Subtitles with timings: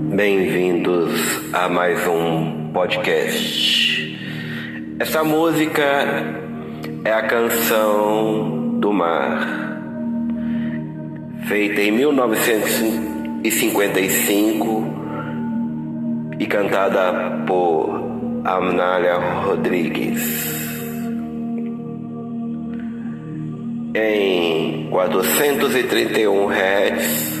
[0.00, 1.10] Bem-vindos
[1.52, 4.16] a mais um podcast.
[5.00, 5.82] Essa música
[7.04, 9.80] é a canção do mar,
[11.48, 14.84] feita em 1955
[16.38, 17.90] e cantada por
[18.44, 20.46] Amnália Rodrigues.
[23.96, 27.37] Em 431 Hz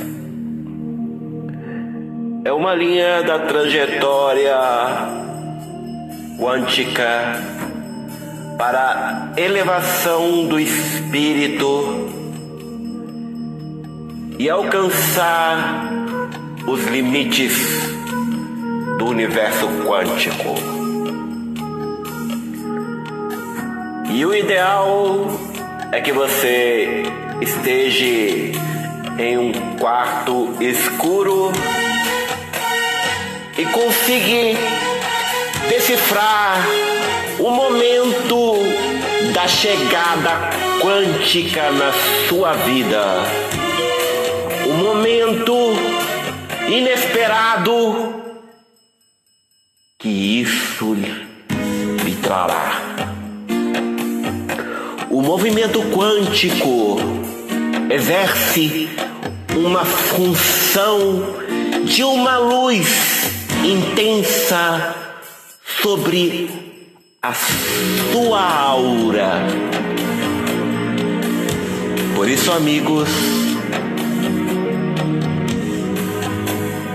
[2.48, 4.56] é uma linha da trajetória
[6.38, 7.44] quântica
[8.56, 12.08] para elevação do espírito
[14.38, 15.90] e alcançar
[16.66, 17.52] os limites
[18.98, 20.54] do universo quântico.
[24.10, 25.38] E o ideal
[25.92, 27.02] é que você
[27.42, 28.06] esteja
[29.18, 31.52] em um quarto escuro
[33.58, 34.56] e conseguir
[35.68, 36.64] decifrar
[37.40, 38.54] o momento
[39.34, 40.50] da chegada
[40.80, 41.92] quântica na
[42.28, 43.04] sua vida.
[44.64, 45.72] O momento
[46.68, 48.14] inesperado
[49.98, 52.80] que isso lhe trará.
[55.10, 56.98] O movimento quântico
[57.90, 58.88] exerce
[59.56, 61.34] uma função
[61.84, 63.17] de uma luz
[63.64, 64.94] intensa
[65.82, 66.50] sobre
[67.22, 69.42] a sua aura.
[72.14, 73.08] Por isso, amigos,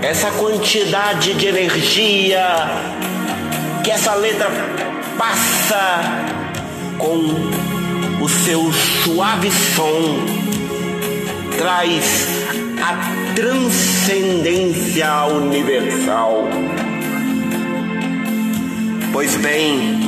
[0.02, 2.46] essa quantidade de energia
[3.82, 4.50] que essa letra
[5.18, 6.02] passa
[6.98, 10.44] com o seu suave som
[11.56, 12.28] traz
[12.82, 16.44] a transcendência universal.
[19.12, 20.00] Pois bem,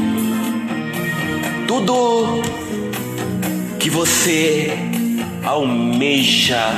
[1.66, 2.40] tudo
[3.80, 4.72] que você
[5.44, 6.72] almeja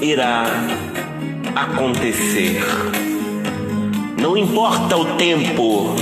[0.00, 0.44] irá
[1.54, 2.60] acontecer.
[4.20, 5.94] Não importa o tempo,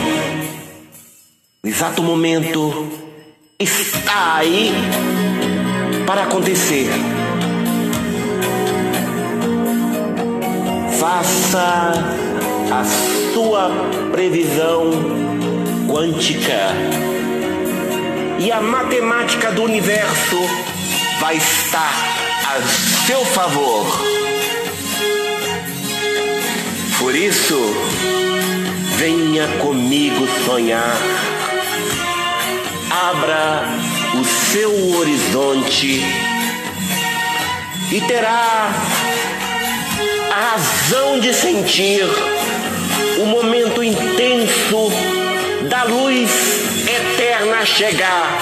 [1.63, 2.89] o exato momento
[3.59, 4.71] está aí
[6.07, 7.16] para acontecer.
[11.09, 11.93] Faça
[12.69, 12.85] a
[13.33, 13.71] sua
[14.11, 14.91] previsão
[15.89, 16.75] quântica
[18.41, 20.37] e a matemática do universo
[21.21, 21.95] vai estar
[22.49, 22.61] a
[23.07, 23.87] seu favor.
[26.99, 27.57] Por isso,
[28.97, 30.97] venha comigo sonhar.
[32.91, 33.63] Abra
[34.21, 36.03] o seu horizonte
[37.93, 38.96] e terá
[40.37, 42.05] a razão de sentir
[43.23, 44.93] o momento intenso
[45.67, 46.31] da luz
[46.87, 48.39] eterna chegar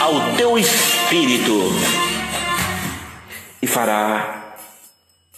[0.00, 1.72] ao teu espírito
[3.62, 4.56] e fará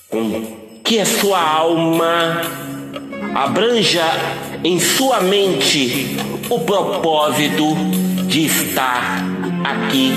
[0.09, 2.41] com que a sua alma
[3.35, 4.07] abranja
[4.65, 6.17] em sua mente
[6.49, 7.75] o propósito
[8.29, 9.23] de estar
[9.63, 10.15] aqui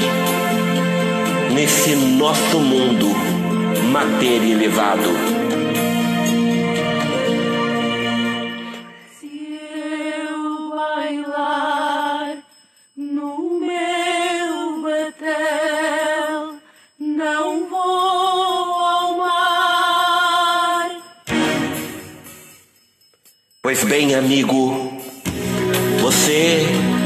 [1.53, 3.13] nesse nosso mundo
[3.91, 5.34] matéria elevado.
[23.85, 24.93] Bem, amigo,
[26.01, 26.65] você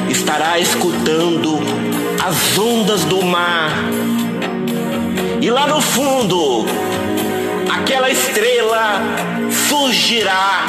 [0.10, 1.60] estará escutando
[2.24, 3.72] as ondas do mar.
[5.42, 6.66] E lá no fundo,
[7.70, 9.02] aquela estrela
[9.68, 10.66] surgirá.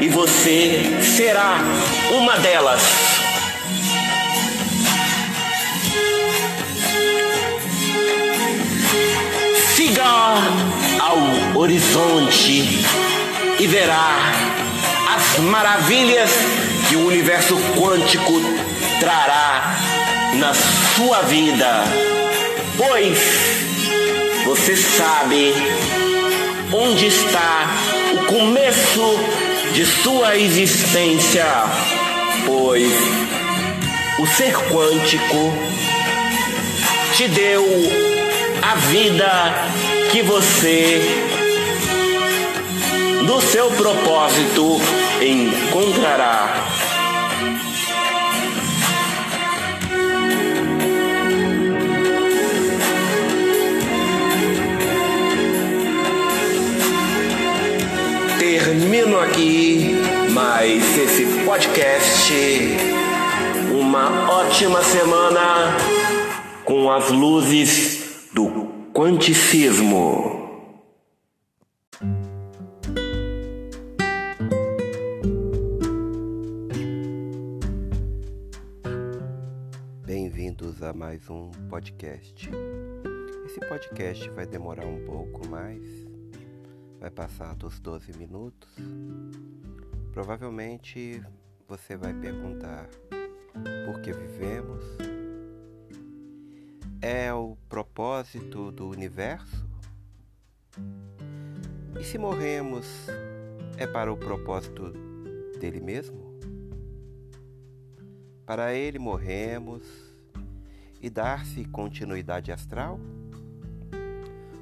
[0.00, 1.58] E você será
[2.16, 2.82] uma delas.
[9.74, 10.04] Siga
[11.00, 13.05] ao horizonte
[13.58, 14.32] e verá
[15.14, 16.30] as maravilhas
[16.88, 18.40] que o universo quântico
[19.00, 19.76] trará
[20.34, 21.84] na sua vida.
[22.76, 23.18] Pois
[24.44, 25.54] você sabe
[26.72, 27.66] onde está
[28.14, 29.18] o começo
[29.72, 31.46] de sua existência.
[32.44, 32.92] Pois
[34.18, 35.52] o ser quântico
[37.14, 37.64] te deu
[38.62, 39.54] a vida
[40.10, 41.35] que você
[43.26, 44.80] do seu propósito
[45.20, 46.64] encontrará.
[58.38, 59.96] termino aqui
[60.30, 62.32] mais esse podcast.
[63.72, 65.76] Uma ótima semana
[66.64, 70.35] com as luzes do quanticismo.
[80.96, 82.48] Mais um podcast.
[83.44, 85.82] Esse podcast vai demorar um pouco mais,
[86.98, 88.74] vai passar dos 12 minutos.
[90.12, 91.22] Provavelmente
[91.68, 92.88] você vai perguntar
[93.84, 94.82] por que vivemos?
[97.02, 99.68] É o propósito do universo?
[102.00, 102.86] E se morremos,
[103.76, 104.94] é para o propósito
[105.60, 106.40] dele mesmo?
[108.46, 110.05] Para ele morremos
[111.00, 112.98] e dar-se continuidade astral?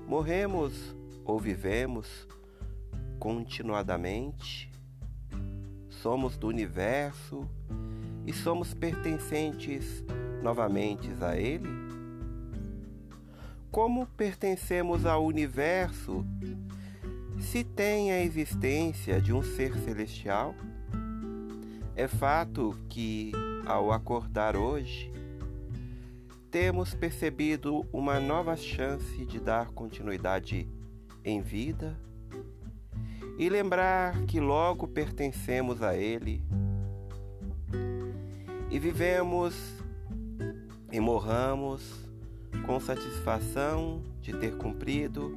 [0.07, 0.95] Morremos
[1.25, 2.29] ou vivemos
[3.19, 4.71] continuadamente?
[5.89, 7.49] Somos do universo
[8.27, 10.05] e somos pertencentes
[10.43, 11.69] novamente a ele?
[13.71, 16.25] Como pertencemos ao universo
[17.41, 20.55] se tem a existência de um ser celestial?
[21.97, 23.33] É fato que,
[23.67, 25.13] ao acordar hoje,
[26.55, 30.69] temos percebido uma nova chance de dar continuidade
[31.25, 31.99] em vida
[33.37, 36.41] e lembrar que logo pertencemos a Ele
[38.71, 39.53] e vivemos
[40.93, 41.93] e morramos
[42.65, 45.37] com satisfação de ter cumprido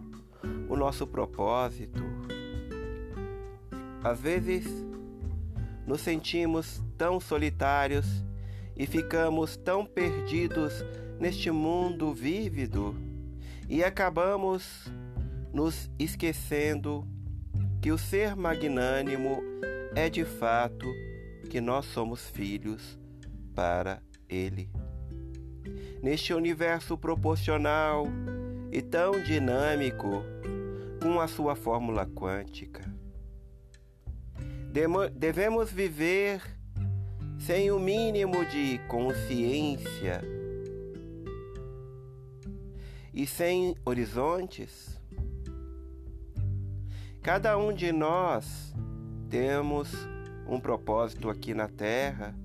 [0.69, 2.03] o nosso propósito.
[4.03, 4.67] Às vezes,
[5.83, 8.05] nos sentimos tão solitários
[8.75, 10.85] e ficamos tão perdidos
[11.19, 12.95] neste mundo vívido
[13.67, 14.85] e acabamos
[15.51, 17.07] nos esquecendo
[17.81, 19.41] que o ser magnânimo
[19.95, 20.85] é de fato
[21.49, 22.99] que nós somos filhos
[23.55, 24.69] para Ele.
[26.01, 28.05] Neste universo proporcional
[28.71, 30.23] e tão dinâmico,
[31.01, 32.83] com a sua fórmula quântica,
[35.15, 36.41] devemos viver
[37.39, 40.21] sem o mínimo de consciência
[43.17, 45.01] e sem horizontes?
[47.23, 48.75] Cada um de nós
[49.27, 49.91] temos
[50.47, 52.35] um propósito aqui na Terra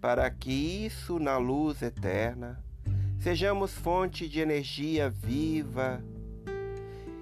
[0.00, 2.58] para que isso na luz eterna
[3.20, 6.02] sejamos fonte de energia viva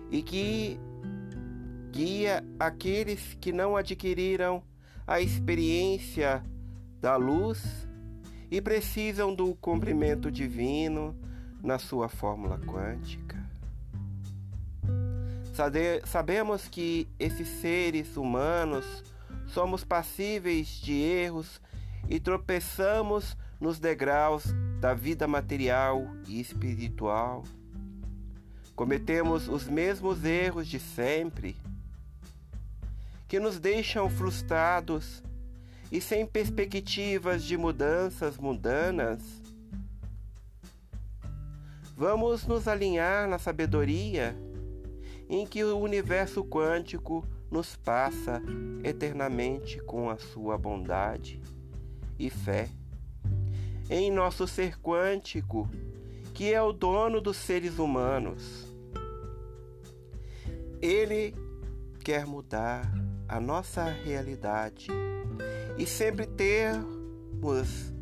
[0.08, 0.78] e que
[1.90, 4.62] guia aqueles que não adquiriram
[5.04, 6.40] a experiência
[7.00, 7.88] da luz
[8.48, 11.25] e precisam do cumprimento divino
[11.62, 13.36] na sua fórmula quântica.
[16.04, 18.84] Sabemos que esses seres humanos
[19.46, 21.60] somos passíveis de erros
[22.08, 24.44] e tropeçamos nos degraus
[24.80, 27.42] da vida material e espiritual.
[28.74, 31.56] Cometemos os mesmos erros de sempre,
[33.26, 35.22] que nos deixam frustrados
[35.90, 39.45] e sem perspectivas de mudanças mundanas.
[41.96, 44.36] Vamos nos alinhar na sabedoria
[45.30, 48.42] em que o universo quântico nos passa
[48.84, 51.40] eternamente com a sua bondade
[52.18, 52.68] e fé.
[53.88, 55.70] Em nosso ser quântico,
[56.34, 58.70] que é o dono dos seres humanos.
[60.82, 61.34] Ele
[62.04, 62.92] quer mudar
[63.26, 64.88] a nossa realidade
[65.78, 67.95] e sempre termos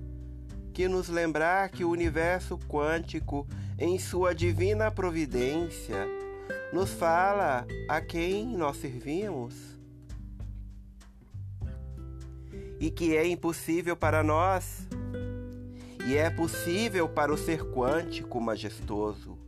[0.74, 3.46] que nos lembrar que o universo quântico,
[3.78, 6.08] em sua divina providência,
[6.72, 9.54] nos fala a quem nós servimos
[12.80, 14.88] e que é impossível para nós
[16.06, 19.38] e é possível para o ser quântico majestoso.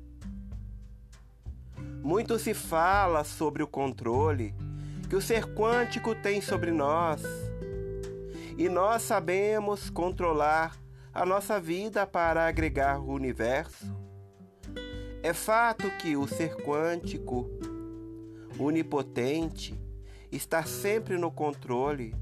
[2.04, 4.54] Muito se fala sobre o controle
[5.10, 7.22] que o ser quântico tem sobre nós,
[8.58, 10.76] e nós sabemos controlar
[11.16, 13.86] a nossa vida para agregar o universo.
[15.22, 17.48] É fato que o ser quântico,
[18.58, 19.78] onipotente,
[20.30, 22.14] está sempre no controle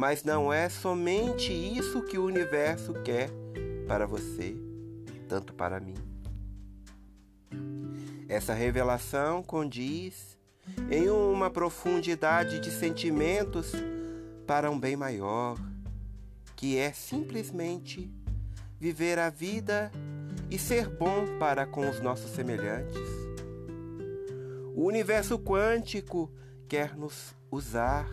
[0.00, 3.30] mas não é somente isso que o universo quer
[3.86, 4.56] para você,
[5.28, 5.94] tanto para mim.
[8.26, 10.38] Essa revelação condiz
[10.90, 13.72] em uma profundidade de sentimentos
[14.46, 15.58] para um bem maior,
[16.60, 18.12] que é simplesmente
[18.78, 19.90] viver a vida
[20.50, 23.00] e ser bom para com os nossos semelhantes.
[24.76, 26.30] O universo quântico
[26.68, 28.06] quer nos usar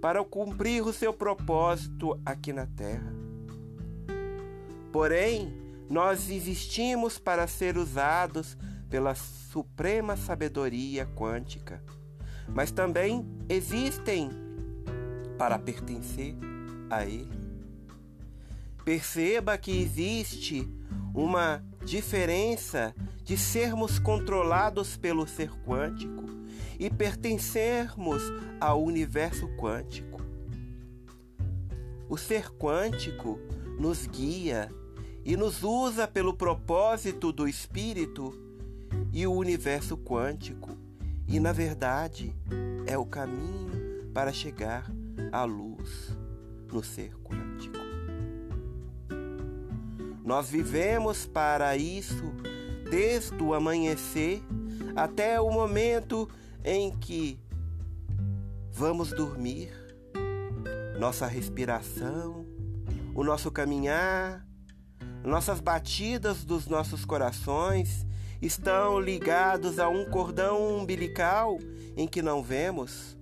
[0.00, 3.14] para cumprir o seu propósito aqui na Terra.
[4.90, 5.52] Porém,
[5.88, 8.58] nós existimos para ser usados
[8.90, 11.80] pela suprema sabedoria quântica,
[12.48, 14.28] mas também existem
[15.38, 16.34] para pertencer
[16.90, 17.41] a Ele.
[18.84, 20.68] Perceba que existe
[21.14, 26.24] uma diferença de sermos controlados pelo ser quântico
[26.78, 28.22] e pertencermos
[28.60, 30.20] ao universo quântico.
[32.08, 33.38] O ser quântico
[33.78, 34.68] nos guia
[35.24, 38.32] e nos usa pelo propósito do espírito
[39.12, 40.70] e o universo quântico,
[41.28, 42.34] e na verdade
[42.86, 44.90] é o caminho para chegar
[45.30, 46.16] à luz
[46.70, 47.41] no ser quântico.
[50.24, 52.32] Nós vivemos para isso
[52.88, 54.42] desde o amanhecer
[54.94, 56.28] até o momento
[56.64, 57.40] em que
[58.70, 59.72] vamos dormir.
[60.98, 62.46] Nossa respiração,
[63.14, 64.46] o nosso caminhar,
[65.24, 68.06] nossas batidas dos nossos corações
[68.40, 71.58] estão ligados a um cordão umbilical
[71.96, 73.16] em que não vemos.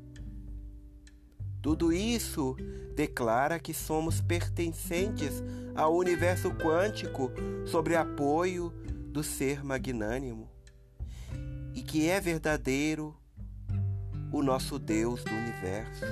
[1.63, 2.57] Tudo isso
[2.95, 5.43] declara que somos pertencentes
[5.75, 7.31] ao universo quântico
[7.67, 8.73] sobre apoio
[9.09, 10.49] do ser magnânimo
[11.75, 13.15] e que é verdadeiro
[14.33, 16.05] o nosso Deus do universo.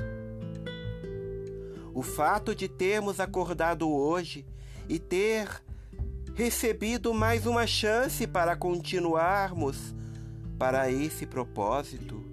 [1.95, 4.47] O fato de termos acordado hoje
[4.88, 5.62] e ter
[6.35, 9.95] recebido mais uma chance para continuarmos
[10.59, 12.25] para esse propósito,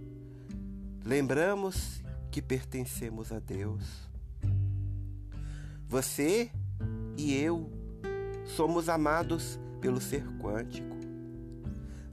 [1.03, 2.04] lembramos
[2.35, 4.09] que pertencemos a Deus.
[5.87, 6.51] Você
[7.15, 7.71] e eu
[8.43, 10.97] somos amados pelo ser quântico.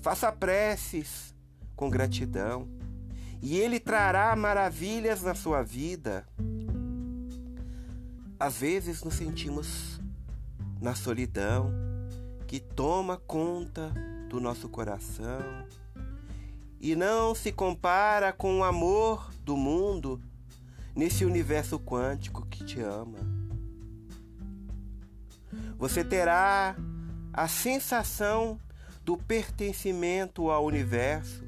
[0.01, 1.35] Faça preces
[1.75, 2.69] com gratidão
[3.43, 6.25] e Ele trará maravilhas na sua vida.
[8.39, 10.01] Às vezes nos sentimos
[10.81, 11.69] na solidão
[12.47, 13.93] que toma conta
[14.29, 15.67] do nosso coração
[16.81, 20.21] e não se compara com o amor do mundo
[20.95, 23.19] nesse universo quântico que te ama.
[25.79, 26.77] Você terá
[27.33, 28.61] a sensação
[29.05, 31.45] do pertencimento ao universo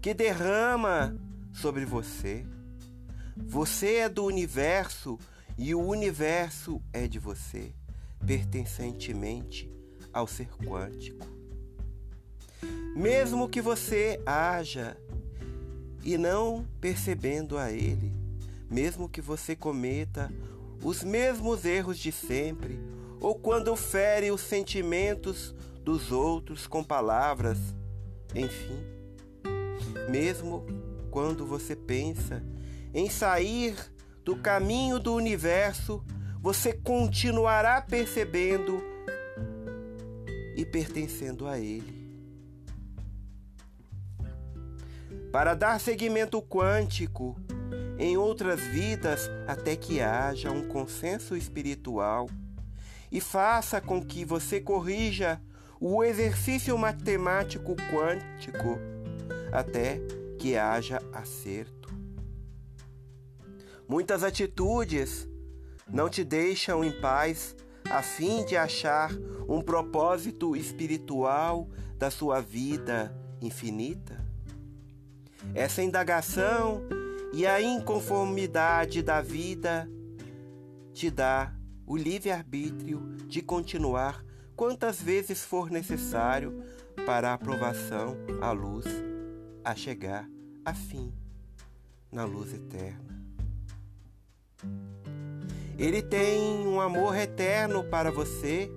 [0.00, 1.16] que derrama
[1.52, 2.44] sobre você.
[3.36, 5.18] Você é do universo
[5.56, 7.72] e o universo é de você
[8.26, 9.70] pertencentemente
[10.12, 11.26] ao ser quântico.
[12.94, 14.96] Mesmo que você haja
[16.02, 18.12] e não percebendo a ele,
[18.70, 20.32] mesmo que você cometa
[20.82, 22.78] os mesmos erros de sempre,
[23.20, 25.54] ou quando fere os sentimentos
[25.84, 27.58] dos outros com palavras,
[28.34, 28.78] enfim,
[30.10, 30.66] mesmo
[31.10, 32.42] quando você pensa
[32.94, 33.76] em sair
[34.24, 36.04] do caminho do universo
[36.42, 38.82] você continuará percebendo
[40.56, 42.01] e pertencendo a Ele.
[45.32, 47.34] Para dar seguimento quântico
[47.98, 52.28] em outras vidas até que haja um consenso espiritual
[53.10, 55.40] e faça com que você corrija
[55.80, 58.78] o exercício matemático quântico
[59.50, 60.00] até
[60.38, 61.88] que haja acerto.
[63.88, 65.26] Muitas atitudes
[65.88, 67.56] não te deixam em paz
[67.90, 69.10] a fim de achar
[69.48, 74.31] um propósito espiritual da sua vida infinita?
[75.54, 76.82] Essa indagação
[77.32, 79.88] e a inconformidade da vida
[80.92, 81.52] te dá
[81.86, 86.62] o livre-arbítrio de continuar quantas vezes for necessário
[87.06, 88.86] para a aprovação à luz,
[89.64, 90.28] a chegar
[90.64, 91.12] a fim
[92.10, 93.22] na luz eterna.
[95.78, 98.70] Ele tem um amor eterno para você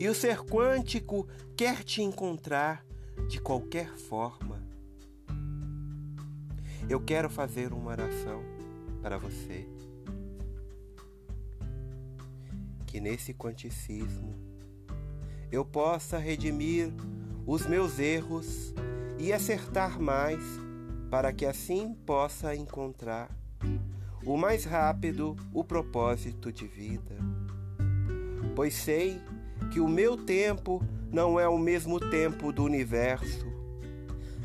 [0.00, 2.84] e o ser quântico quer te encontrar
[3.28, 4.71] de qualquer forma.
[6.88, 8.42] Eu quero fazer uma oração
[9.00, 9.66] para você.
[12.86, 14.34] Que nesse quanticismo
[15.50, 16.92] eu possa redimir
[17.46, 18.74] os meus erros
[19.18, 20.42] e acertar mais,
[21.10, 23.30] para que assim possa encontrar
[24.24, 27.16] o mais rápido o propósito de vida.
[28.54, 29.20] Pois sei
[29.70, 33.46] que o meu tempo não é o mesmo tempo do universo.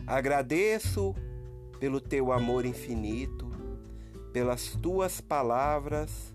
[0.06, 1.16] Agradeço
[1.80, 3.50] pelo teu amor infinito,
[4.34, 6.34] pelas tuas palavras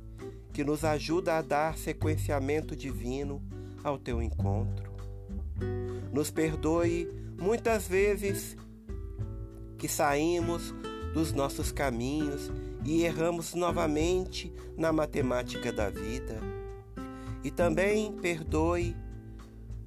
[0.52, 3.42] que nos ajuda a dar sequenciamento divino
[3.82, 4.92] ao teu encontro.
[6.12, 7.08] Nos perdoe
[7.38, 8.56] muitas vezes
[9.78, 10.74] que saímos
[11.12, 12.50] dos nossos caminhos
[12.84, 16.40] e erramos novamente na matemática da vida.
[17.42, 18.96] E também perdoe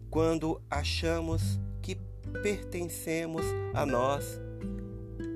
[0.10, 1.96] quando achamos que
[2.42, 4.40] pertencemos a nós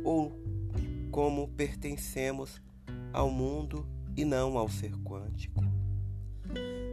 [0.03, 0.31] ou
[1.11, 2.61] como pertencemos
[3.11, 5.63] ao mundo e não ao ser quântico.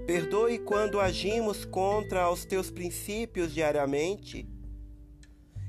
[0.06, 4.48] Perdoe quando agimos contra os teus princípios diariamente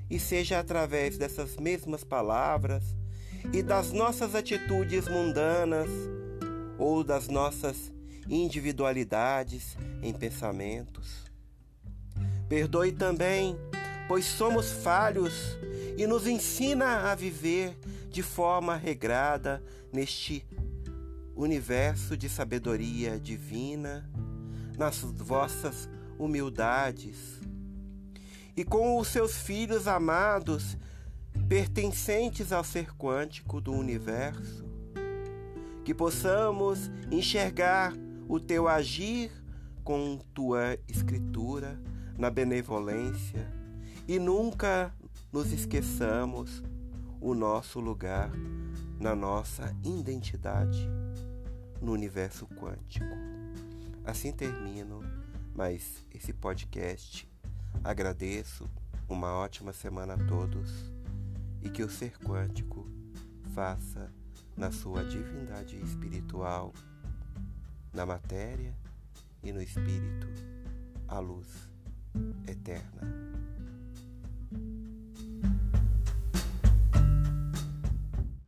[0.09, 2.95] e seja através dessas mesmas palavras
[3.53, 5.89] e das nossas atitudes mundanas
[6.77, 7.91] ou das nossas
[8.29, 11.25] individualidades em pensamentos.
[12.47, 13.57] Perdoe também,
[14.07, 15.57] pois somos falhos
[15.97, 17.77] e nos ensina a viver
[18.09, 19.61] de forma regrada
[19.91, 20.45] neste
[21.35, 24.09] universo de sabedoria divina,
[24.77, 27.39] nas vossas humildades.
[28.55, 30.77] E com os seus filhos amados,
[31.47, 34.65] pertencentes ao ser quântico do universo,
[35.83, 37.93] que possamos enxergar
[38.27, 39.31] o teu agir
[39.83, 41.79] com tua escritura
[42.17, 43.56] na benevolência
[44.07, 44.93] e nunca
[45.33, 46.63] nos esqueçamos
[47.19, 48.31] o nosso lugar
[48.97, 50.87] na nossa identidade
[51.81, 53.05] no universo quântico.
[54.05, 55.01] Assim termino
[55.53, 57.29] mais esse podcast.
[57.83, 58.69] Agradeço,
[59.09, 60.91] uma ótima semana a todos
[61.61, 62.89] e que o ser quântico
[63.53, 64.09] faça
[64.55, 66.73] na sua divindade espiritual,
[67.93, 68.73] na matéria
[69.43, 70.27] e no espírito,
[71.07, 71.47] a luz
[72.47, 73.26] eterna.